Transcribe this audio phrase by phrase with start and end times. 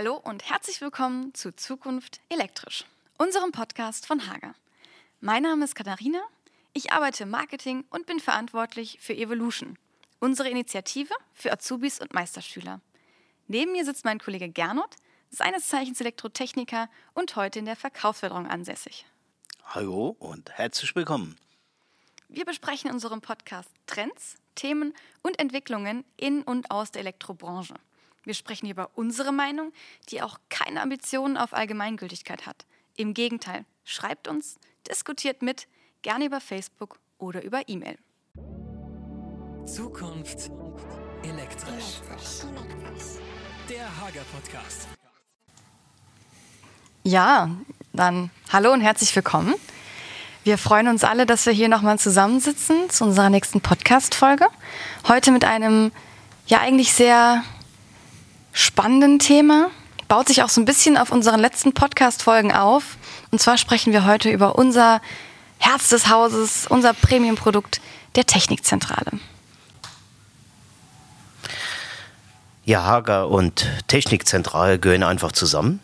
[0.00, 2.84] Hallo und herzlich willkommen zu Zukunft elektrisch,
[3.18, 4.54] unserem Podcast von Hager.
[5.20, 6.20] Mein Name ist Katharina,
[6.72, 9.76] ich arbeite im Marketing und bin verantwortlich für Evolution,
[10.20, 12.80] unsere Initiative für Azubis und Meisterschüler.
[13.48, 14.94] Neben mir sitzt mein Kollege Gernot,
[15.30, 19.04] seines Zeichens Elektrotechniker und heute in der Verkaufsförderung ansässig.
[19.64, 21.36] Hallo und herzlich willkommen.
[22.28, 27.74] Wir besprechen in unserem Podcast Trends, Themen und Entwicklungen in und aus der Elektrobranche.
[28.28, 29.72] Wir sprechen über unsere Meinung,
[30.10, 32.66] die auch keine Ambitionen auf Allgemeingültigkeit hat.
[32.94, 35.66] Im Gegenteil, schreibt uns, diskutiert mit,
[36.02, 37.96] gerne über Facebook oder über E-Mail.
[39.64, 40.50] Zukunft
[41.22, 42.02] elektrisch.
[43.66, 44.88] Der Hager Podcast.
[47.04, 47.48] Ja,
[47.94, 49.54] dann hallo und herzlich willkommen.
[50.44, 54.48] Wir freuen uns alle, dass wir hier nochmal zusammensitzen zu unserer nächsten Podcast-Folge.
[55.08, 55.92] Heute mit einem
[56.46, 57.42] ja eigentlich sehr
[58.58, 59.70] spannenden Thema.
[60.08, 62.96] Baut sich auch so ein bisschen auf unseren letzten Podcast-Folgen auf.
[63.30, 65.00] Und zwar sprechen wir heute über unser
[65.58, 67.80] Herz des Hauses, unser Premium-Produkt
[68.16, 69.20] der Technikzentrale.
[72.64, 75.78] Ja, Hager und Technikzentrale gehören einfach zusammen.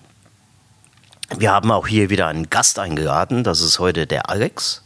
[1.37, 3.45] Wir haben auch hier wieder einen Gast eingeladen.
[3.45, 4.83] Das ist heute der Alex.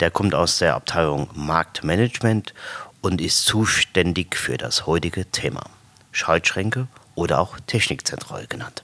[0.00, 2.52] Der kommt aus der Abteilung Marktmanagement
[3.00, 5.62] und ist zuständig für das heutige Thema.
[6.10, 6.88] Schaltschränke
[7.18, 8.82] oder auch Technikzentrale genannt.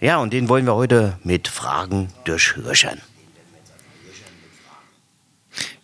[0.00, 3.00] Ja, und den wollen wir heute mit Fragen durchlöchern.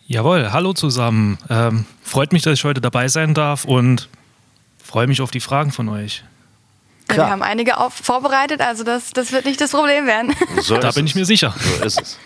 [0.05, 1.37] Jawohl, hallo zusammen.
[1.49, 4.09] Ähm, freut mich, dass ich heute dabei sein darf und
[4.83, 6.23] freue mich auf die Fragen von euch.
[7.09, 10.35] Ja, wir haben einige auf, vorbereitet, also das, das wird nicht das Problem werden.
[10.61, 11.55] So da bin ich mir sicher.
[11.59, 12.17] So ist es.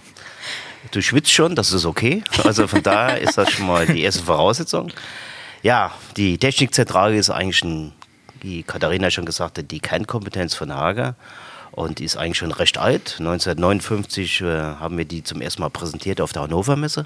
[0.91, 2.23] Du schwitzt schon, das ist okay.
[2.43, 4.91] Also von daher ist das schon mal die erste Voraussetzung.
[5.63, 7.93] Ja, die Technikzentrale ist eigentlich ein
[8.41, 11.15] wie Katharina schon gesagt hat, die Kernkompetenz von Hager
[11.71, 13.17] und die ist eigentlich schon recht alt.
[13.19, 17.05] 1959 äh, haben wir die zum ersten Mal präsentiert auf der Hannover Messe.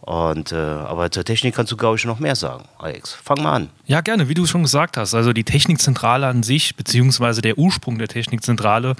[0.00, 2.64] Und, äh, aber zur Technik kannst du, glaube ich, noch mehr sagen.
[2.78, 3.70] Alex, fang mal an.
[3.86, 5.14] Ja, gerne, wie du schon gesagt hast.
[5.14, 8.96] Also die Technikzentrale an sich, beziehungsweise der Ursprung der Technikzentrale,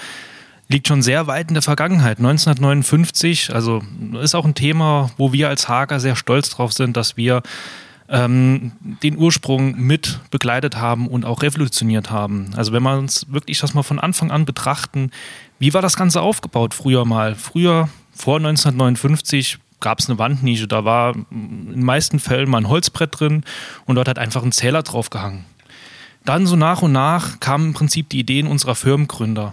[0.69, 2.19] liegt schon sehr weit in der Vergangenheit.
[2.19, 3.83] 1959, also
[4.23, 7.43] ist auch ein Thema, wo wir als Hager sehr stolz drauf sind, dass wir
[8.09, 8.73] ähm,
[9.03, 12.51] den Ursprung mit begleitet haben und auch revolutioniert haben.
[12.57, 15.11] Also wenn wir uns wirklich das mal von Anfang an betrachten,
[15.59, 17.35] wie war das Ganze aufgebaut früher mal?
[17.35, 22.69] Früher, vor 1959, gab es eine Wandnische, da war in den meisten Fällen mal ein
[22.69, 23.45] Holzbrett drin
[23.87, 25.45] und dort hat einfach ein Zähler draufgehangen.
[26.25, 29.53] Dann so nach und nach kamen im Prinzip die Ideen unserer Firmengründer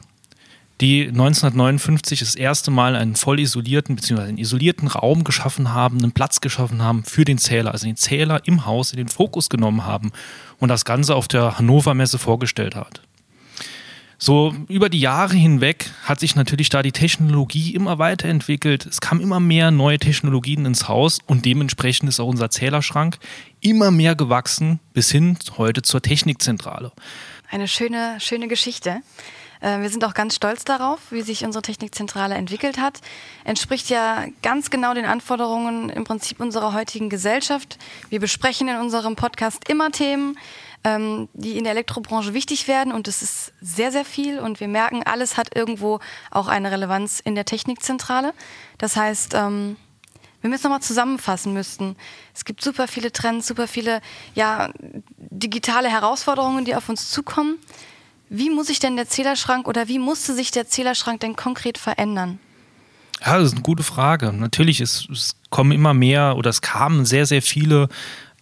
[0.81, 4.21] die 1959 das erste Mal einen voll isolierten bzw.
[4.21, 8.41] einen isolierten Raum geschaffen haben, einen Platz geschaffen haben für den Zähler, also den Zähler
[8.45, 10.11] im Haus in den Fokus genommen haben
[10.59, 13.01] und das Ganze auf der Hannover Messe vorgestellt hat.
[14.17, 18.85] So über die Jahre hinweg hat sich natürlich da die Technologie immer weiterentwickelt.
[18.85, 23.17] Es kamen immer mehr neue Technologien ins Haus und dementsprechend ist auch unser Zählerschrank
[23.61, 26.91] immer mehr gewachsen bis hin heute zur Technikzentrale.
[27.49, 29.01] Eine schöne, schöne Geschichte.
[29.61, 32.99] Äh, wir sind auch ganz stolz darauf, wie sich unsere Technikzentrale entwickelt hat.
[33.45, 37.77] Entspricht ja ganz genau den Anforderungen im Prinzip unserer heutigen Gesellschaft.
[38.09, 40.37] Wir besprechen in unserem Podcast immer Themen,
[40.83, 44.67] ähm, die in der Elektrobranche wichtig werden und es ist sehr, sehr viel und wir
[44.67, 45.99] merken, alles hat irgendwo
[46.31, 48.33] auch eine Relevanz in der Technikzentrale.
[48.79, 49.77] Das heißt, ähm,
[50.41, 51.95] wenn wir es nochmal zusammenfassen müssten,
[52.33, 54.01] es gibt super viele Trends, super viele
[54.33, 54.71] ja,
[55.17, 57.59] digitale Herausforderungen, die auf uns zukommen.
[58.33, 62.39] Wie muss sich denn der Zählerschrank oder wie musste sich der Zählerschrank denn konkret verändern?
[63.19, 64.31] Ja, das ist eine gute Frage.
[64.31, 67.89] Natürlich, es, es kommen immer mehr oder es kamen sehr, sehr viele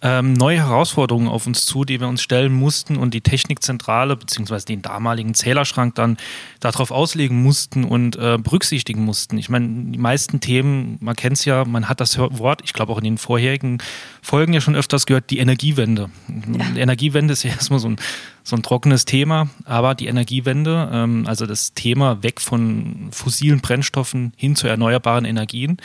[0.02, 4.66] ähm, neue Herausforderungen auf uns zu, die wir uns stellen mussten und die Technikzentrale beziehungsweise
[4.66, 6.16] den damaligen Zählerschrank dann
[6.58, 9.36] darauf auslegen mussten und äh, berücksichtigen mussten.
[9.36, 12.92] Ich meine, die meisten Themen, man kennt es ja, man hat das Wort, ich glaube
[12.92, 13.78] auch in den vorherigen
[14.22, 16.10] Folgen ja schon öfters gehört, die Energiewende.
[16.28, 16.64] Ja.
[16.74, 17.96] Die Energiewende ist ja erstmal so ein,
[18.42, 24.32] so ein trockenes Thema, aber die Energiewende, ähm, also das Thema weg von fossilen Brennstoffen
[24.36, 25.76] hin zu erneuerbaren Energien,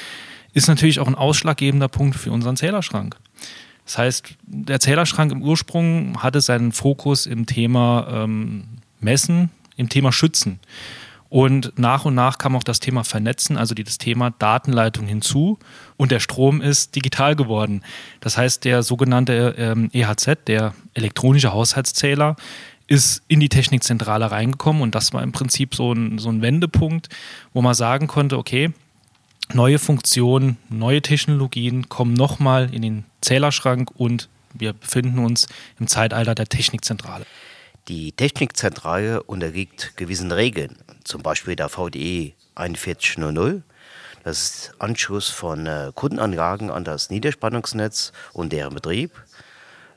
[0.54, 3.18] ist natürlich auch ein ausschlaggebender Punkt für unseren Zählerschrank.
[3.86, 8.66] Das heißt, der Zählerschrank im Ursprung hatte seinen Fokus im Thema ähm,
[9.00, 10.60] Messen, im Thema Schützen.
[11.30, 15.60] Und nach und nach kam auch das Thema Vernetzen, also das Thema Datenleitung hinzu.
[15.98, 17.84] Und der Strom ist digital geworden.
[18.22, 22.36] Das heißt, der sogenannte ähm, EHZ, der elektronische Haushaltszähler,
[22.88, 24.82] ist in die Technikzentrale reingekommen.
[24.82, 27.10] Und das war im Prinzip so ein, so ein Wendepunkt,
[27.54, 28.72] wo man sagen konnte, okay,
[29.54, 35.48] neue Funktionen, neue Technologien kommen nochmal in den Zählerschrank und wir befinden uns
[35.80, 37.26] im Zeitalter der Technikzentrale.
[37.88, 43.62] Die Technikzentrale unterliegt gewissen Regeln, zum Beispiel der VDE 4100.
[44.24, 49.12] Das ist Anschluss von äh, Kundenanlagen an das Niederspannungsnetz und deren Betrieb.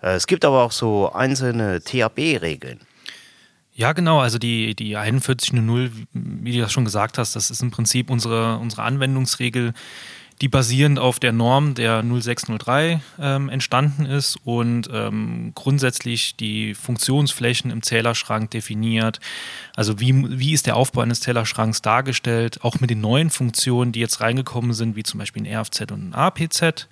[0.02, 2.80] Äh, es gibt aber auch so einzelne THB-Regeln.
[3.78, 4.19] Ja, genau.
[4.19, 8.58] Also die, die 41.00, wie du das schon gesagt hast, das ist im Prinzip unsere,
[8.58, 9.72] unsere Anwendungsregel,
[10.40, 17.70] die basierend auf der Norm der 0603 ähm, entstanden ist und ähm, grundsätzlich die Funktionsflächen
[17.70, 19.20] im Zählerschrank definiert.
[19.76, 24.00] Also wie, wie ist der Aufbau eines Zählerschranks dargestellt, auch mit den neuen Funktionen, die
[24.00, 26.88] jetzt reingekommen sind, wie zum Beispiel ein RFZ und ein APZ.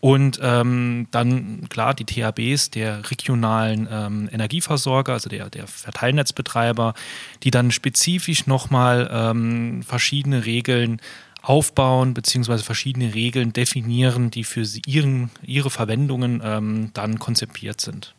[0.00, 6.94] Und ähm, dann klar die THBs der regionalen ähm, Energieversorger, also der, der Verteilnetzbetreiber,
[7.42, 11.02] die dann spezifisch nochmal ähm, verschiedene Regeln
[11.42, 18.14] aufbauen, beziehungsweise verschiedene Regeln definieren, die für sie, ihren, ihre Verwendungen ähm, dann konzipiert sind.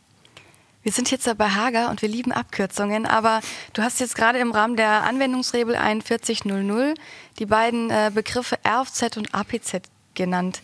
[0.84, 3.40] Wir sind jetzt bei Hager und wir lieben Abkürzungen, aber
[3.72, 6.98] du hast jetzt gerade im Rahmen der Anwendungsregel 4100
[7.38, 9.82] die beiden äh, Begriffe RFZ und APZ
[10.14, 10.62] genannt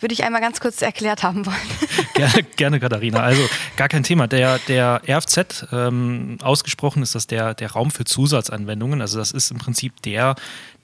[0.00, 1.56] würde ich einmal ganz kurz erklärt haben wollen.
[2.14, 3.20] Gerne, gerne Katharina.
[3.20, 3.42] Also
[3.76, 4.26] gar kein Thema.
[4.26, 9.02] Der, der RFZ, ähm, ausgesprochen ist das der, der Raum für Zusatzanwendungen.
[9.02, 10.34] Also das ist im Prinzip der,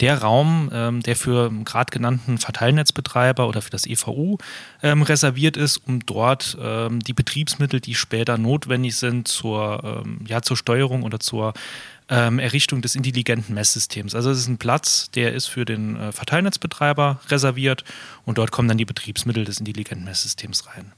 [0.00, 4.36] der Raum, ähm, der für gerade genannten Verteilnetzbetreiber oder für das EVU
[4.82, 10.42] ähm, reserviert ist, um dort ähm, die Betriebsmittel, die später notwendig sind zur, ähm, ja,
[10.42, 11.54] zur Steuerung oder zur
[12.12, 14.14] ähm, Errichtung des intelligenten Messsystems.
[14.14, 17.84] Also es ist ein Platz, der ist für den äh, Verteilnetzbetreiber reserviert
[18.26, 20.92] und dort kommen dann die Betriebsmittel des intelligenten Messsystems rein.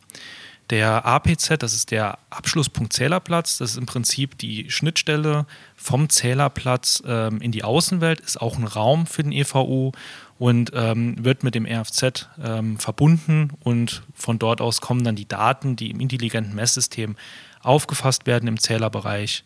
[0.70, 5.46] Der APZ, das ist der Abschlusspunkt Zählerplatz, das ist im Prinzip die Schnittstelle
[5.76, 9.92] vom Zählerplatz ähm, in die Außenwelt, ist auch ein Raum für den EVU
[10.38, 15.28] und ähm, wird mit dem RFZ ähm, verbunden und von dort aus kommen dann die
[15.28, 17.14] Daten, die im intelligenten Messsystem
[17.62, 19.44] aufgefasst werden im Zählerbereich,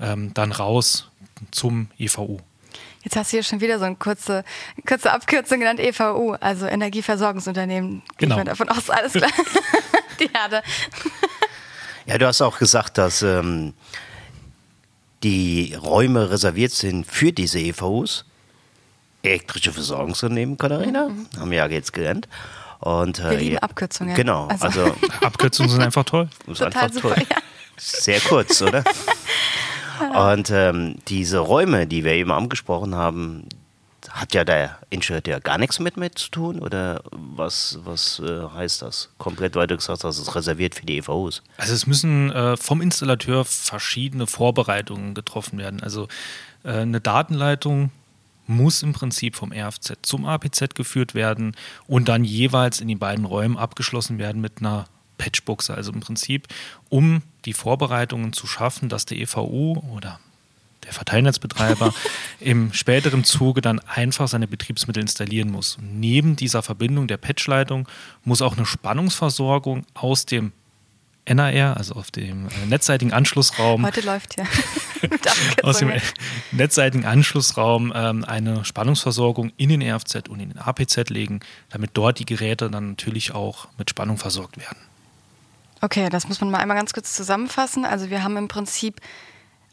[0.00, 1.08] ähm, dann raus
[1.50, 2.38] zum EVU.
[3.02, 4.44] Jetzt hast du hier schon wieder so eine kurze,
[4.86, 8.02] kurze Abkürzung genannt, EVU, also Energieversorgungsunternehmen.
[8.18, 8.38] Genau.
[8.38, 9.30] Ich davon aus, alles klar.
[10.20, 10.62] Die Erde.
[12.04, 13.72] Ja, du hast auch gesagt, dass ähm,
[15.22, 18.24] die Räume reserviert sind für diese EVUs.
[19.22, 21.26] Elektrische Versorgungsunternehmen, Katharina, mhm.
[21.38, 22.26] haben wir ja jetzt gelernt.
[22.80, 24.14] Und, äh, wir lieben Abkürzungen.
[24.14, 26.28] Genau, also, also Abkürzungen sind einfach toll.
[26.46, 27.26] Total einfach super, toll.
[27.30, 27.36] Ja.
[27.76, 28.82] Sehr kurz, oder?
[30.00, 33.48] Und ähm, diese Räume, die wir eben angesprochen haben,
[34.08, 38.82] hat ja der Installateur gar nichts mit, mit zu tun oder was, was äh, heißt
[38.82, 39.10] das?
[39.18, 41.42] Komplett weiter gesagt, das ist reserviert für die EVOs.
[41.58, 45.82] Also es müssen äh, vom Installateur verschiedene Vorbereitungen getroffen werden.
[45.82, 46.08] Also
[46.64, 47.90] äh, eine Datenleitung
[48.46, 51.54] muss im Prinzip vom RFZ zum APZ geführt werden
[51.86, 54.86] und dann jeweils in den beiden Räumen abgeschlossen werden mit einer
[55.18, 55.74] Patchbuchse.
[55.74, 56.48] Also im Prinzip,
[56.88, 60.20] um die Vorbereitungen zu schaffen, dass der EVU oder
[60.84, 61.92] der Verteilnetzbetreiber
[62.40, 65.76] im späteren Zuge dann einfach seine Betriebsmittel installieren muss.
[65.76, 67.88] Und neben dieser Verbindung der Patchleitung
[68.24, 70.52] muss auch eine Spannungsversorgung aus dem
[71.28, 73.86] NAR, also auf dem äh, netzseitigen Anschlussraum.
[73.86, 74.44] Heute läuft ja.
[75.62, 75.92] aus dem
[76.50, 82.18] netzseitigen Anschlussraum ähm, eine Spannungsversorgung in den RFZ und in den APZ legen, damit dort
[82.18, 84.78] die Geräte dann natürlich auch mit Spannung versorgt werden.
[85.82, 87.86] Okay, das muss man mal einmal ganz kurz zusammenfassen.
[87.86, 89.00] Also wir haben im Prinzip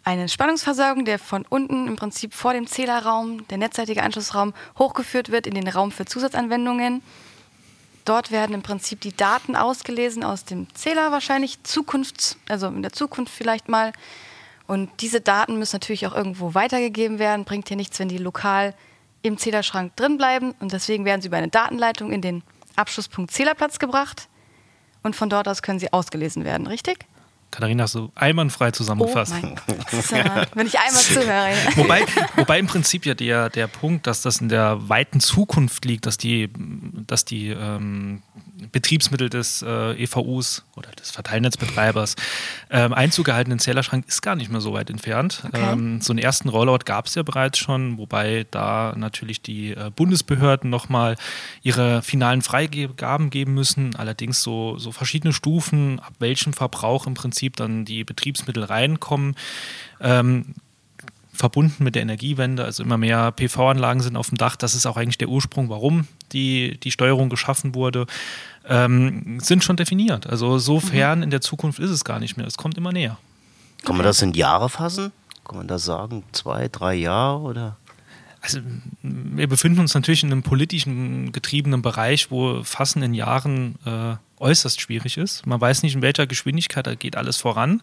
[0.05, 5.45] eine Spannungsversorgung, der von unten im Prinzip vor dem Zählerraum, der netzseitige Anschlussraum, hochgeführt wird
[5.45, 7.01] in den Raum für Zusatzanwendungen.
[8.05, 12.93] Dort werden im Prinzip die Daten ausgelesen aus dem Zähler wahrscheinlich, Zukunfts-, also in der
[12.93, 13.91] Zukunft vielleicht mal.
[14.65, 17.43] Und diese Daten müssen natürlich auch irgendwo weitergegeben werden.
[17.43, 18.75] Bringt hier nichts, wenn die lokal
[19.23, 20.55] im Zählerschrank drin bleiben.
[20.61, 22.43] Und deswegen werden sie über eine Datenleitung in den
[22.77, 24.29] Abschlusspunkt Zählerplatz gebracht
[25.03, 27.05] und von dort aus können sie ausgelesen werden, richtig?
[27.51, 29.33] Katharina hast du einwandfrei zusammengefasst.
[29.41, 30.15] Oh so,
[30.53, 31.53] wenn ich einmal zuhöre.
[31.75, 36.05] wobei, wobei im Prinzip ja der, der Punkt, dass das in der weiten Zukunft liegt,
[36.05, 36.49] dass die,
[37.07, 38.21] dass die ähm,
[38.71, 42.15] Betriebsmittel des äh, EVUs oder des Verteilnetzbetreibers
[42.69, 45.43] ähm, Einzug gehaltenen Zählerschrank ist gar nicht mehr so weit entfernt.
[45.47, 45.71] Okay.
[45.71, 49.89] Ähm, so einen ersten Rollout gab es ja bereits schon, wobei da natürlich die äh,
[49.95, 51.15] Bundesbehörden nochmal
[51.61, 53.95] ihre finalen Freigaben geben müssen.
[53.95, 59.35] Allerdings so, so verschiedene Stufen, ab welchem Verbrauch im Prinzip dann die Betriebsmittel reinkommen.
[60.01, 60.55] Ähm,
[61.37, 64.55] verbunden mit der Energiewende, also immer mehr PV-Anlagen sind auf dem Dach.
[64.55, 68.07] Das ist auch eigentlich der Ursprung, warum die, die Steuerung geschaffen wurde,
[68.67, 70.27] ähm, sind schon definiert.
[70.27, 70.81] Also so mhm.
[70.81, 71.23] fern mhm.
[71.23, 72.47] in der Zukunft ist es gar nicht mehr.
[72.47, 73.17] Es kommt immer näher.
[73.85, 75.11] Kann man das in Jahre fassen?
[75.45, 76.23] Kann man das sagen?
[76.31, 77.77] Zwei, drei Jahre oder?
[78.47, 78.61] Also
[79.01, 84.81] wir befinden uns natürlich in einem politischen getriebenen Bereich, wo Fassen in Jahren äh, äußerst
[84.81, 85.45] schwierig ist.
[85.45, 87.81] Man weiß nicht, in welcher Geschwindigkeit da geht alles voran.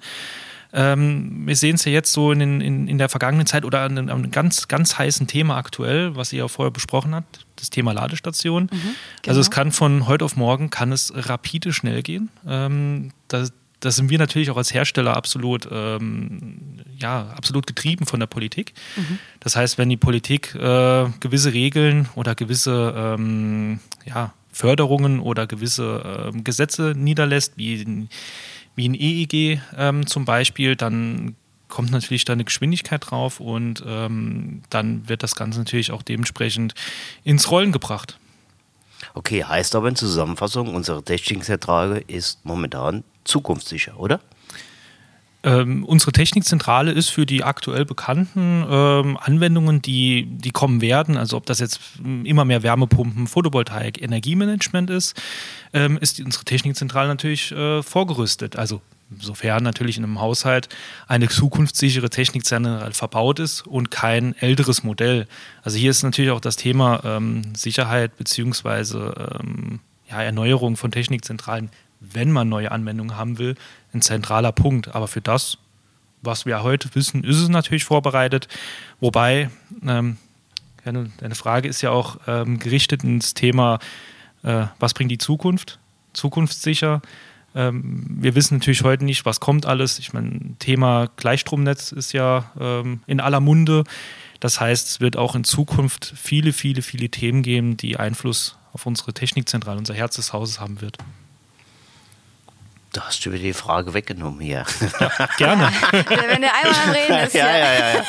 [0.72, 3.96] Ähm, wir sehen es ja jetzt so in, in, in der vergangenen Zeit oder an
[3.96, 8.64] einem ganz, ganz heißen Thema aktuell, was ihr auch vorher besprochen habt, das Thema Ladestation.
[8.64, 8.94] Mhm, genau.
[9.28, 12.28] Also es kann von heute auf morgen, kann es rapide schnell gehen.
[12.46, 13.52] Ähm, das,
[13.84, 18.72] da sind wir natürlich auch als Hersteller absolut, ähm, ja, absolut getrieben von der Politik.
[18.96, 19.18] Mhm.
[19.40, 26.32] Das heißt, wenn die Politik äh, gewisse Regeln oder gewisse ähm, ja, Förderungen oder gewisse
[26.32, 28.08] äh, Gesetze niederlässt, wie,
[28.74, 31.36] wie ein EEG ähm, zum Beispiel, dann
[31.68, 36.74] kommt natürlich da eine Geschwindigkeit drauf und ähm, dann wird das Ganze natürlich auch dementsprechend
[37.24, 38.18] ins Rollen gebracht.
[39.14, 44.20] Okay, heißt aber in Zusammenfassung, unsere Testing-Zentrale ist momentan zukunftssicher, oder?
[45.44, 51.36] Ähm, unsere Technikzentrale ist für die aktuell bekannten ähm, Anwendungen, die, die kommen werden, also
[51.36, 55.20] ob das jetzt immer mehr Wärmepumpen, Photovoltaik, Energiemanagement ist,
[55.74, 58.56] ähm, ist unsere Technikzentrale natürlich äh, vorgerüstet.
[58.56, 58.80] Also
[59.18, 60.68] sofern natürlich in einem Haushalt
[61.06, 65.26] eine zukunftssichere Technikzentrale verbaut ist und kein älteres Modell.
[65.62, 69.12] Also hier ist natürlich auch das Thema ähm, Sicherheit bzw.
[69.38, 69.80] Ähm,
[70.10, 71.70] ja, Erneuerung von Technikzentralen
[72.12, 73.54] wenn man neue Anwendungen haben will,
[73.92, 74.94] ein zentraler Punkt.
[74.94, 75.58] Aber für das,
[76.22, 78.48] was wir heute wissen, ist es natürlich vorbereitet.
[79.00, 79.50] Wobei,
[79.86, 80.16] ähm,
[80.84, 83.78] deine Frage ist ja auch ähm, gerichtet ins Thema,
[84.42, 85.78] äh, was bringt die Zukunft?
[86.12, 87.02] Zukunftssicher.
[87.54, 89.98] Ähm, wir wissen natürlich heute nicht, was kommt alles.
[89.98, 93.84] Ich meine, Thema Gleichstromnetz ist ja ähm, in aller Munde.
[94.40, 98.86] Das heißt, es wird auch in Zukunft viele, viele, viele Themen geben, die Einfluss auf
[98.86, 100.98] unsere Technikzentrale, unser Herz des Hauses haben wird.
[102.94, 104.64] Du hast über die Frage weggenommen hier.
[105.00, 105.72] Ja, gerne.
[105.90, 107.34] Wenn der einmal am Reden ist.
[107.34, 107.94] Ja, ja, ja.
[107.94, 108.04] ja.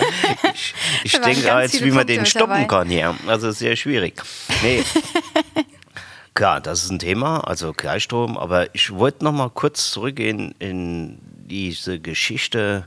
[0.53, 2.65] Ich, ich denke jetzt, wie man den stoppen dabei.
[2.65, 3.15] kann hier.
[3.25, 4.21] Also sehr schwierig.
[4.61, 4.83] Nee.
[6.35, 8.37] Klar, das ist ein Thema, also Gleichstrom.
[8.37, 12.85] Aber ich wollte noch mal kurz zurückgehen in diese Geschichte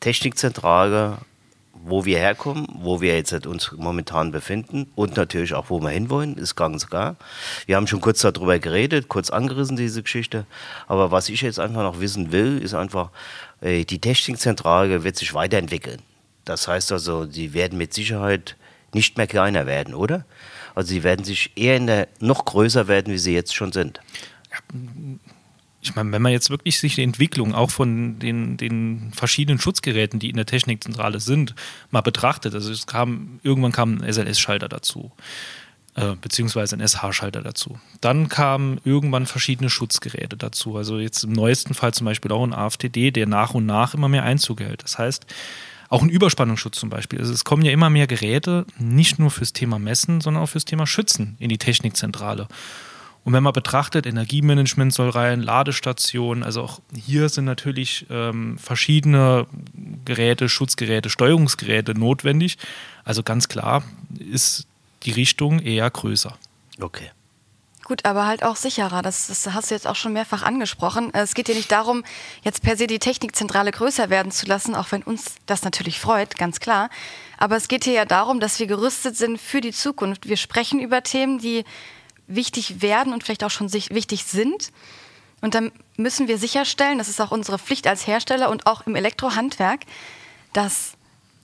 [0.00, 1.18] Technikzentrale
[1.84, 5.90] wo wir herkommen, wo wir jetzt halt uns momentan befinden und natürlich auch, wo wir
[5.90, 7.16] hinwollen, ist ganz klar.
[7.66, 10.46] Wir haben schon kurz darüber geredet, kurz angerissen, diese Geschichte.
[10.86, 13.10] Aber was ich jetzt einfach noch wissen will, ist einfach,
[13.60, 16.00] äh, die Technikzentrale wird sich weiterentwickeln.
[16.46, 18.56] Das heißt also, sie werden mit Sicherheit
[18.94, 20.24] nicht mehr kleiner werden, oder?
[20.74, 24.00] Also sie werden sich eher in der, noch größer werden, wie sie jetzt schon sind.
[24.50, 24.58] Ja,
[25.84, 30.18] ich meine, wenn man jetzt wirklich sich die Entwicklung auch von den, den verschiedenen Schutzgeräten,
[30.18, 31.54] die in der Technikzentrale sind,
[31.90, 35.12] mal betrachtet, also es kam, irgendwann kam ein SLS-Schalter dazu,
[35.94, 37.78] äh, beziehungsweise ein SH-Schalter dazu.
[38.00, 42.54] Dann kamen irgendwann verschiedene Schutzgeräte dazu, also jetzt im neuesten Fall zum Beispiel auch ein
[42.54, 44.82] AFTD, der nach und nach immer mehr Einzug hält.
[44.82, 45.26] Das heißt,
[45.94, 47.20] auch ein Überspannungsschutz zum Beispiel.
[47.20, 50.64] Also es kommen ja immer mehr Geräte, nicht nur fürs Thema Messen, sondern auch fürs
[50.64, 52.48] Thema Schützen in die Technikzentrale.
[53.22, 59.46] Und wenn man betrachtet, Energiemanagement soll rein, Ladestationen, also auch hier sind natürlich ähm, verschiedene
[60.04, 62.58] Geräte, Schutzgeräte, Steuerungsgeräte notwendig.
[63.04, 63.84] Also ganz klar
[64.18, 64.66] ist
[65.04, 66.36] die Richtung eher größer.
[66.80, 67.10] Okay.
[67.84, 69.02] Gut, aber halt auch sicherer.
[69.02, 71.12] Das, das, hast du jetzt auch schon mehrfach angesprochen.
[71.12, 72.02] Es geht ja nicht darum,
[72.42, 76.38] jetzt per se die Technikzentrale größer werden zu lassen, auch wenn uns das natürlich freut,
[76.38, 76.88] ganz klar.
[77.36, 80.26] Aber es geht hier ja darum, dass wir gerüstet sind für die Zukunft.
[80.26, 81.64] Wir sprechen über Themen, die
[82.26, 84.72] wichtig werden und vielleicht auch schon wichtig sind.
[85.42, 88.94] Und dann müssen wir sicherstellen, das ist auch unsere Pflicht als Hersteller und auch im
[88.94, 89.80] Elektrohandwerk,
[90.54, 90.92] dass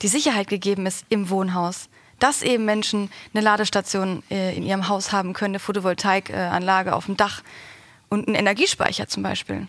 [0.01, 1.87] die Sicherheit gegeben ist im Wohnhaus.
[2.21, 7.17] Dass eben Menschen eine Ladestation äh, in ihrem Haus haben können, eine Photovoltaikanlage auf dem
[7.17, 7.41] Dach
[8.09, 9.67] und einen Energiespeicher zum Beispiel.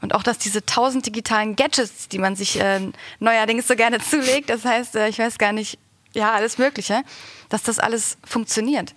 [0.00, 2.80] Und auch, dass diese tausend digitalen Gadgets, die man sich äh,
[3.20, 5.78] neuerdings so gerne zulegt, das heißt, äh, ich weiß gar nicht,
[6.14, 7.02] ja, alles Mögliche,
[7.50, 8.94] dass das alles funktioniert.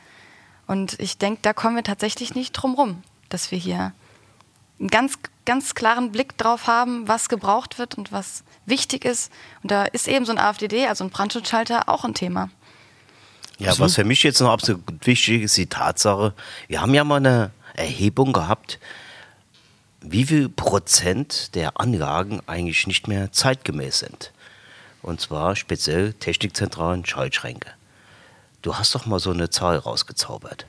[0.65, 3.93] Und ich denke, da kommen wir tatsächlich nicht drum rum, dass wir hier
[4.79, 9.31] einen ganz, ganz klaren Blick drauf haben, was gebraucht wird und was wichtig ist.
[9.63, 12.49] Und da ist eben so ein AfDD, also ein Brandschutzschalter, auch ein Thema.
[13.57, 16.33] Ja, was für mich jetzt noch absolut wichtig ist, die Tatsache,
[16.67, 18.79] wir haben ja mal eine Erhebung gehabt,
[20.01, 24.31] wie viel Prozent der Anlagen eigentlich nicht mehr zeitgemäß sind.
[25.01, 27.69] Und zwar speziell Technikzentralen, Schaltschränke.
[28.61, 30.65] Du hast doch mal so eine Zahl rausgezaubert.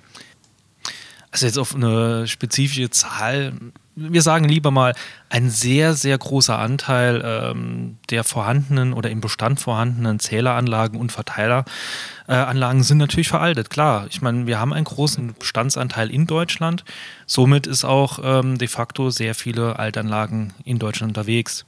[1.37, 3.53] Also jetzt auf eine spezifische Zahl,
[3.95, 4.95] wir sagen lieber mal,
[5.29, 12.81] ein sehr, sehr großer Anteil ähm, der vorhandenen oder im Bestand vorhandenen Zähleranlagen und Verteileranlagen
[12.81, 13.69] äh, sind natürlich veraltet.
[13.69, 16.85] Klar, ich meine, wir haben einen großen Bestandsanteil in Deutschland.
[17.27, 21.67] Somit ist auch ähm, de facto sehr viele Altanlagen in Deutschland unterwegs.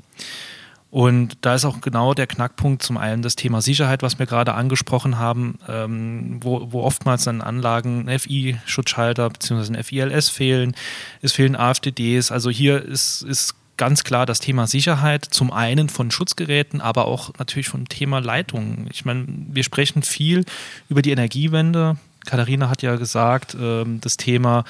[0.90, 4.54] Und da ist auch genau der Knackpunkt zum einen das Thema Sicherheit, was wir gerade
[4.54, 9.76] angesprochen haben, ähm, wo, wo oftmals an Anlagen ein FI-Schutzschalter bzw.
[9.76, 10.74] ein FILS fehlen,
[11.20, 12.32] es fehlen AFDDs.
[12.32, 17.32] Also hier ist, ist ganz klar das Thema Sicherheit, zum einen von Schutzgeräten, aber auch
[17.38, 18.88] natürlich vom Thema Leitungen.
[18.90, 20.46] Ich meine, wir sprechen viel
[20.88, 21.98] über die Energiewende.
[22.26, 24.64] Katharina hat ja gesagt, ähm, das Thema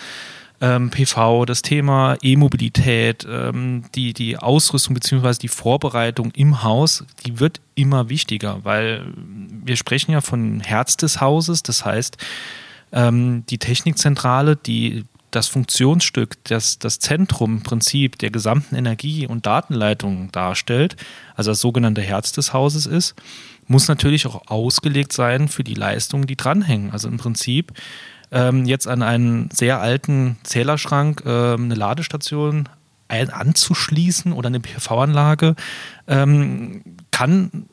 [0.61, 5.35] ähm, PV, das Thema E-Mobilität, ähm, die, die Ausrüstung bzw.
[5.41, 11.21] die Vorbereitung im Haus, die wird immer wichtiger, weil wir sprechen ja von Herz des
[11.21, 12.17] Hauses, das heißt,
[12.93, 20.31] ähm, die Technikzentrale, die das Funktionsstück, das das Zentrum Prinzip der gesamten Energie- und Datenleitung
[20.33, 20.97] darstellt,
[21.35, 23.15] also das sogenannte Herz des Hauses ist,
[23.67, 26.91] muss natürlich auch ausgelegt sein für die Leistungen, die dranhängen.
[26.91, 27.73] Also im Prinzip
[28.31, 32.69] ähm, jetzt an einen sehr alten Zählerschrank ähm, eine Ladestation
[33.09, 35.57] anzuschließen oder eine PV-Anlage
[36.09, 37.67] ähm, kann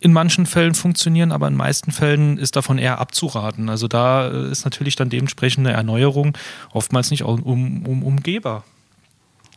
[0.00, 3.68] in manchen Fällen funktionieren, aber in meisten Fällen ist davon eher abzuraten.
[3.68, 6.36] Also da äh, ist natürlich dann dementsprechend eine Erneuerung
[6.72, 8.64] oftmals nicht um, um, umgehbar.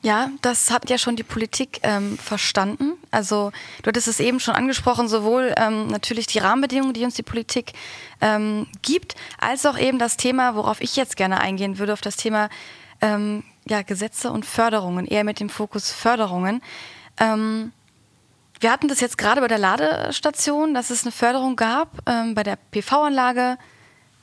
[0.01, 2.91] Ja, das hat ja schon die Politik ähm, verstanden.
[3.09, 7.23] Also du hattest es eben schon angesprochen, sowohl ähm, natürlich die Rahmenbedingungen, die uns die
[7.23, 7.71] Politik
[8.19, 12.17] ähm, gibt, als auch eben das Thema, worauf ich jetzt gerne eingehen würde, auf das
[12.17, 12.49] Thema
[12.99, 16.61] ähm, ja, Gesetze und Förderungen, eher mit dem Fokus Förderungen.
[17.17, 17.71] Ähm,
[18.63, 22.43] wir hatten das jetzt gerade bei der Ladestation, dass es eine Förderung gab, ähm, bei
[22.43, 23.57] der PV-Anlage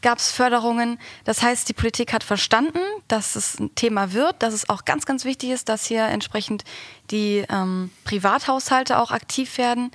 [0.03, 0.99] gab es Förderungen.
[1.25, 5.05] Das heißt, die Politik hat verstanden, dass es ein Thema wird, dass es auch ganz,
[5.05, 6.65] ganz wichtig ist, dass hier entsprechend
[7.11, 9.91] die ähm, Privathaushalte auch aktiv werden.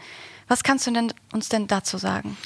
[0.48, 2.38] Was kannst du denn, uns denn dazu sagen?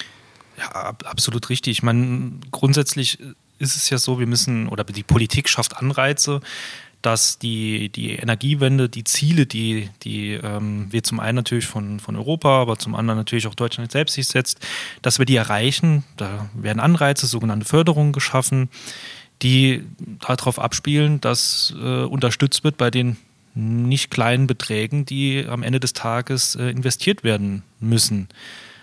[0.58, 1.72] Ja, absolut richtig.
[1.80, 3.20] Ich meine, grundsätzlich
[3.60, 6.40] ist es ja so, wir müssen, oder die Politik schafft Anreize,
[7.02, 12.16] dass die, die Energiewende, die Ziele, die, die ähm, wir zum einen natürlich von, von
[12.16, 14.60] Europa, aber zum anderen natürlich auch Deutschland selbst sich setzt,
[15.02, 16.04] dass wir die erreichen.
[16.18, 18.70] Da werden Anreize, sogenannte Förderungen geschaffen,
[19.42, 19.84] die
[20.20, 23.18] darauf abspielen, dass äh, unterstützt wird bei den
[23.56, 28.28] nicht kleinen Beträgen, die am Ende des Tages äh, investiert werden müssen.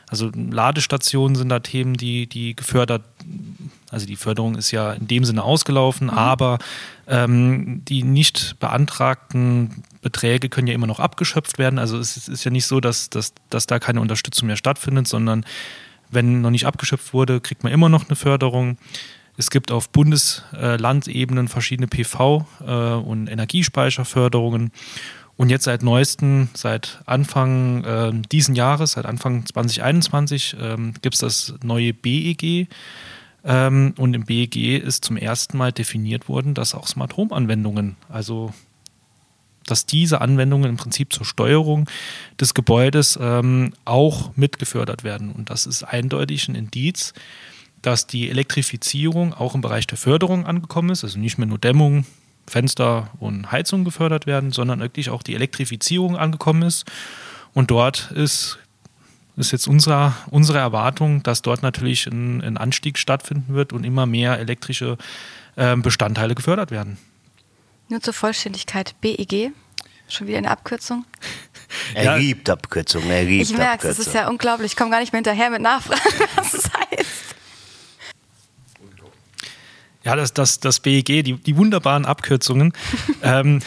[0.09, 3.03] Also Ladestationen sind da Themen, die, die gefördert,
[3.91, 6.13] also die Förderung ist ja in dem Sinne ausgelaufen, mhm.
[6.15, 6.59] aber
[7.09, 11.79] ähm, die nicht beantragten Beträge können ja immer noch abgeschöpft werden.
[11.79, 15.45] Also es ist ja nicht so, dass, dass, dass da keine Unterstützung mehr stattfindet, sondern
[16.11, 18.79] wenn noch nicht abgeschöpft wurde, kriegt man immer noch eine Förderung.
[19.37, 24.71] Es gibt auf Bundeslandebenen verschiedene PV- äh, und Energiespeicherförderungen.
[25.37, 31.21] Und jetzt seit neuestem, seit Anfang äh, diesen Jahres, seit Anfang 2021, ähm, gibt es
[31.21, 32.69] das neue BEG.
[33.45, 37.97] Ähm, und im BEG ist zum ersten Mal definiert worden, dass auch Smart Home Anwendungen,
[38.09, 38.53] also
[39.67, 41.91] dass diese Anwendungen im Prinzip zur Steuerung
[42.41, 45.33] des Gebäudes ähm, auch mitgefördert werden.
[45.33, 47.13] Und das ist eindeutig ein Indiz,
[47.83, 52.07] dass die Elektrifizierung auch im Bereich der Förderung angekommen ist, also nicht mehr nur Dämmung,
[52.49, 56.85] Fenster und Heizung gefördert werden, sondern wirklich auch die Elektrifizierung angekommen ist.
[57.55, 58.59] Und dort ist,
[59.37, 64.07] ist jetzt unsere, unsere Erwartung, dass dort natürlich ein, ein Anstieg stattfinden wird und immer
[64.07, 64.99] mehr elektrische
[65.57, 66.99] äh, Bestandteile gefördert werden.
[67.89, 69.53] Nur zur Vollständigkeit, BEG,
[70.09, 71.05] schon wieder eine Abkürzung?
[71.95, 72.17] Er ja.
[72.17, 75.19] liebt Abkürzungen, er liebt Ich merke es, ist ja unglaublich, ich komme gar nicht mehr
[75.19, 76.01] hinterher mit Nachfragen,
[76.37, 77.37] was es heißt.
[80.07, 82.73] Ja, das, das, das BEG, die, die wunderbaren Abkürzungen.
[83.23, 83.59] ähm,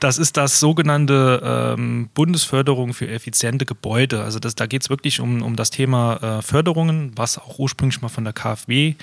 [0.00, 4.24] das ist das sogenannte ähm, Bundesförderung für effiziente Gebäude.
[4.24, 8.02] Also das, da geht es wirklich um, um das Thema äh, Förderungen, was auch ursprünglich
[8.02, 8.96] mal von der KfW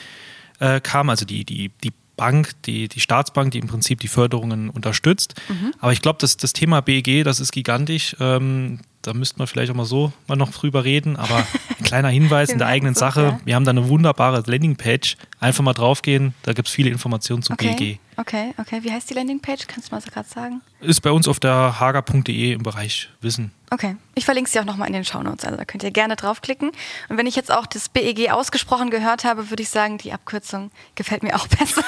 [0.59, 4.69] äh, kam, also die, die, die Bank, die, die Staatsbank, die im Prinzip die Förderungen
[4.69, 5.35] unterstützt.
[5.47, 5.73] Mhm.
[5.79, 8.15] Aber ich glaube, das, das Thema BEG, das ist gigantisch.
[8.19, 12.09] Ähm, da müsste man vielleicht auch mal so mal noch drüber reden, aber ein kleiner
[12.09, 13.39] Hinweis in der eigenen Sache.
[13.45, 15.17] Wir haben da eine wunderbare Landingpage.
[15.41, 17.73] Einfach mal draufgehen, da gibt es viele Informationen zu okay.
[17.75, 17.97] BG.
[18.15, 18.83] Okay, okay.
[18.83, 19.65] Wie heißt die Landingpage?
[19.65, 20.61] Kannst du mal so gerade sagen?
[20.81, 23.51] Ist bei uns auf der hager.de im Bereich Wissen.
[23.71, 26.71] Okay, ich verlinke sie auch nochmal in den Shownotes, also da könnt ihr gerne draufklicken.
[27.09, 30.69] Und wenn ich jetzt auch das BEG ausgesprochen gehört habe, würde ich sagen, die Abkürzung
[30.93, 31.83] gefällt mir auch besser.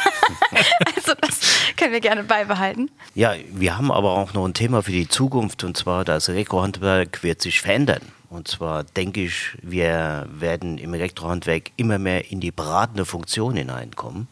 [0.95, 1.39] also das
[1.77, 2.89] können wir gerne beibehalten.
[3.13, 7.21] Ja, wir haben aber auch noch ein Thema für die Zukunft und zwar das Elektrohandwerk
[7.21, 8.01] wird sich verändern.
[8.33, 14.27] Und zwar denke ich, wir werden im Elektrohandwerk immer mehr in die beratende Funktion hineinkommen.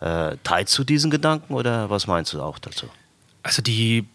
[0.00, 2.86] Äh, teilst du diesen Gedanken oder was meinst du auch dazu?
[3.44, 4.08] Also die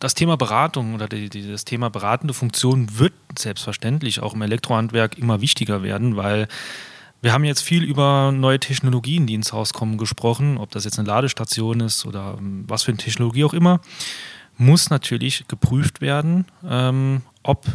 [0.00, 5.18] das Thema Beratung oder die, die, das Thema beratende Funktion wird selbstverständlich auch im Elektrohandwerk
[5.18, 6.48] immer wichtiger werden, weil
[7.20, 10.98] wir haben jetzt viel über neue Technologien, die ins Haus kommen, gesprochen, ob das jetzt
[10.98, 13.80] eine Ladestation ist oder ähm, was für eine Technologie auch immer,
[14.56, 17.66] muss natürlich geprüft werden, ähm, ob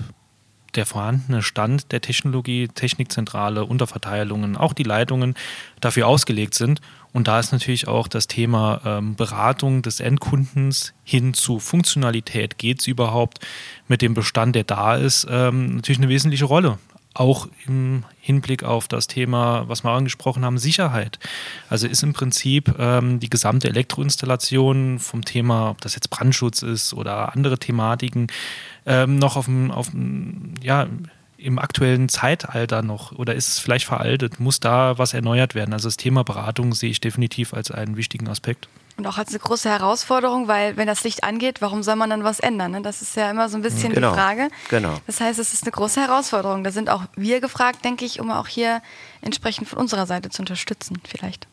[0.75, 5.35] der vorhandene Stand der Technologie, Technikzentrale, Unterverteilungen, auch die Leitungen
[5.81, 6.81] dafür ausgelegt sind.
[7.13, 12.81] Und da ist natürlich auch das Thema ähm, Beratung des Endkundens hin zu Funktionalität, geht
[12.81, 13.39] es überhaupt
[13.87, 16.77] mit dem Bestand, der da ist, ähm, natürlich eine wesentliche Rolle
[17.15, 21.17] auch im Hinblick auf das Thema, was wir angesprochen haben, Sicherheit.
[21.69, 26.93] Also ist im Prinzip ähm, die gesamte Elektroinstallation vom Thema, ob das jetzt Brandschutz ist
[26.93, 28.27] oder andere Thematiken,
[28.85, 30.87] ähm, noch auf dem, auf dem, ja,
[31.37, 34.39] im aktuellen Zeitalter noch oder ist es vielleicht veraltet?
[34.39, 35.73] Muss da was erneuert werden?
[35.73, 38.67] Also das Thema Beratung sehe ich definitiv als einen wichtigen Aspekt.
[38.97, 42.23] Und auch als eine große Herausforderung, weil wenn das Licht angeht, warum soll man dann
[42.23, 42.71] was ändern?
[42.71, 42.81] Ne?
[42.81, 44.47] Das ist ja immer so ein bisschen genau, die Frage.
[44.69, 44.97] Genau.
[45.05, 46.63] Das heißt, es ist eine große Herausforderung.
[46.63, 48.81] Da sind auch wir gefragt, denke ich, um auch hier
[49.21, 51.47] entsprechend von unserer Seite zu unterstützen, vielleicht.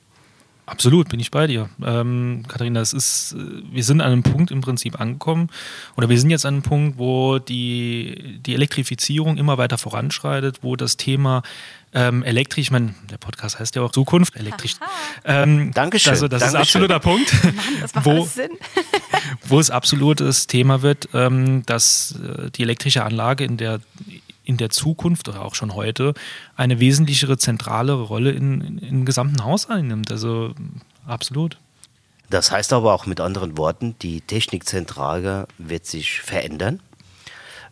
[0.73, 1.69] Absolut, bin ich bei dir.
[1.85, 3.37] Ähm, Katharina, es ist, äh,
[3.71, 5.51] wir sind an einem Punkt im Prinzip angekommen,
[5.99, 10.75] oder wir sind jetzt an einem Punkt, wo die, die Elektrifizierung immer weiter voranschreitet, wo
[10.75, 11.43] das Thema
[11.93, 14.77] ähm, elektrisch, ich meine, der Podcast heißt ja auch Zukunft, elektrisch.
[15.27, 16.11] Ähm, Dankeschön.
[16.11, 16.63] Also das Dankeschön.
[16.63, 17.45] ist absoluter Punkt.
[17.45, 18.29] Mann, das macht wo,
[19.45, 23.81] wo es absolutes Thema wird, ähm, dass äh, die elektrische Anlage in der
[24.45, 26.15] in der Zukunft oder auch schon heute
[26.57, 30.11] eine wesentlichere, zentralere Rolle in, in, im gesamten Haus einnimmt.
[30.11, 30.55] Also
[31.07, 31.59] absolut.
[32.31, 36.81] Das heißt aber auch mit anderen Worten, die Technikzentrale wird sich verändern.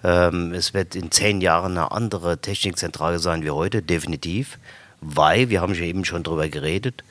[0.04, 4.58] Ähm, es wird in zehn Jahren eine andere Technikzentrale sein wie heute, definitiv,
[5.00, 7.04] weil, wir haben ja eben schon darüber geredet,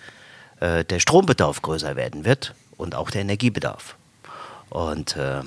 [0.60, 3.95] äh, der Strombedarf größer werden wird und auch der Energiebedarf.
[4.69, 5.41] Und äh,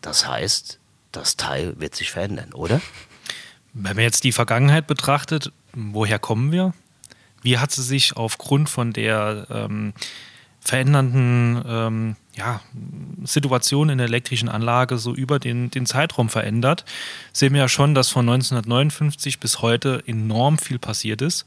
[0.00, 0.78] das heißt,
[1.12, 2.80] das Teil wird sich verändern, oder?
[3.78, 6.72] Wenn man jetzt die Vergangenheit betrachtet, woher kommen wir?
[7.42, 9.92] Wie hat sie sich aufgrund von der ähm,
[10.60, 12.62] verändernden ähm, ja,
[13.24, 16.86] Situation in der elektrischen Anlage so über den, den Zeitraum verändert,
[17.32, 21.44] sehen wir ja schon, dass von 1959 bis heute enorm viel passiert ist.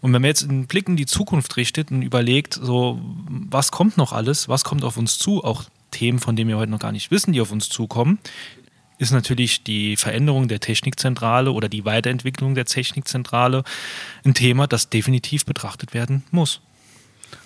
[0.00, 3.98] Und wenn man jetzt einen Blick in die Zukunft richtet und überlegt, so, was kommt
[3.98, 6.92] noch alles, was kommt auf uns zu, auch Themen, von denen wir heute noch gar
[6.92, 8.18] nicht wissen, die auf uns zukommen,
[8.98, 13.62] ist natürlich die Veränderung der Technikzentrale oder die Weiterentwicklung der Technikzentrale
[14.24, 16.60] ein Thema, das definitiv betrachtet werden muss.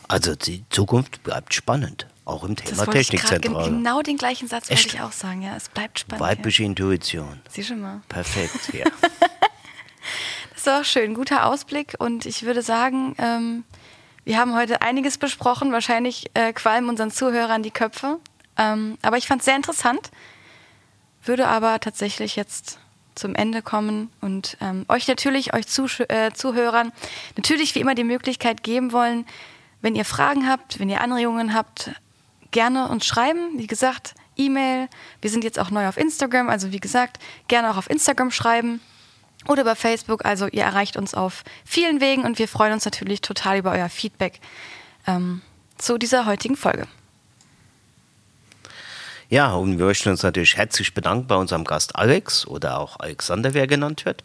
[0.08, 3.64] Also die Zukunft bleibt spannend, auch im Thema Das wollte ich Technikzentrale.
[3.68, 4.94] gen- genau den gleichen Satz wollte Echt?
[4.94, 5.42] ich auch sagen.
[5.42, 6.20] Ja, es bleibt spannend.
[6.24, 7.40] Weibliche Intuition.
[7.44, 7.50] Ja.
[7.50, 8.00] Sieh schon mal.
[8.08, 8.86] Perfekt, ja.
[10.54, 13.64] Das war auch schön, guter Ausblick und ich würde sagen, ähm,
[14.24, 15.72] wir haben heute einiges besprochen.
[15.72, 18.18] Wahrscheinlich äh, qualmen unseren Zuhörern die Köpfe.
[18.58, 20.10] Ähm, aber ich fand es sehr interessant,
[21.22, 22.78] würde aber tatsächlich jetzt
[23.14, 26.92] zum Ende kommen und ähm, euch natürlich, euch Zusch äh, Zuhörern,
[27.36, 29.26] natürlich wie immer die Möglichkeit geben wollen,
[29.82, 31.90] wenn ihr Fragen habt, wenn ihr Anregungen habt,
[32.50, 33.58] gerne uns schreiben.
[33.58, 34.88] Wie gesagt, E-Mail.
[35.20, 38.80] Wir sind jetzt auch neu auf Instagram, also wie gesagt, gerne auch auf Instagram schreiben
[39.46, 40.24] oder über Facebook.
[40.24, 43.88] Also ihr erreicht uns auf vielen Wegen und wir freuen uns natürlich total über euer
[43.88, 44.40] Feedback
[45.06, 45.42] ähm,
[45.76, 46.86] zu dieser heutigen Folge.
[49.30, 53.54] Ja, und wir möchten uns natürlich herzlich bedanken bei unserem Gast Alex oder auch Alexander,
[53.54, 54.22] wer genannt wird.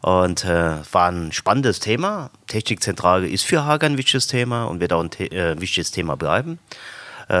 [0.00, 2.30] Und äh, war ein spannendes Thema.
[2.46, 6.16] Technikzentrale ist für Hager ein wichtiges Thema und wird auch ein The äh, wichtiges Thema
[6.16, 6.60] bleiben.
[7.28, 7.34] Äh,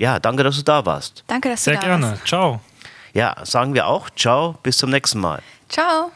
[0.00, 1.22] ja, danke, dass du da warst.
[1.28, 2.06] Danke, dass Sehr du da gerne.
[2.10, 2.26] warst.
[2.26, 2.60] Ciao.
[3.12, 4.10] Ja, sagen wir auch.
[4.10, 5.40] Ciao, bis zum nächsten Mal.
[5.68, 6.10] Ciao.